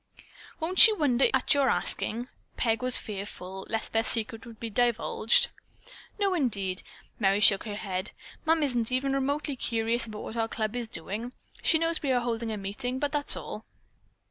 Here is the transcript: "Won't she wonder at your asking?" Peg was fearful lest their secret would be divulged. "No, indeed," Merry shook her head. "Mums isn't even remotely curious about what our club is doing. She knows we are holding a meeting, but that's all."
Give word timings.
"Won't 0.59 0.79
she 0.79 0.91
wonder 0.93 1.27
at 1.31 1.53
your 1.53 1.69
asking?" 1.69 2.27
Peg 2.57 2.81
was 2.81 2.97
fearful 2.97 3.67
lest 3.69 3.93
their 3.93 4.03
secret 4.03 4.47
would 4.47 4.59
be 4.59 4.71
divulged. 4.71 5.49
"No, 6.17 6.33
indeed," 6.33 6.81
Merry 7.19 7.39
shook 7.39 7.65
her 7.65 7.75
head. 7.75 8.09
"Mums 8.43 8.63
isn't 8.71 8.91
even 8.91 9.11
remotely 9.13 9.55
curious 9.55 10.07
about 10.07 10.23
what 10.23 10.35
our 10.37 10.47
club 10.47 10.75
is 10.75 10.87
doing. 10.87 11.33
She 11.61 11.77
knows 11.77 12.01
we 12.01 12.11
are 12.11 12.21
holding 12.21 12.51
a 12.51 12.57
meeting, 12.57 12.97
but 12.97 13.11
that's 13.11 13.37
all." 13.37 13.63